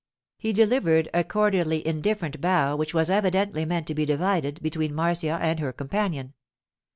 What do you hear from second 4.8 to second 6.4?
Marcia and her companion.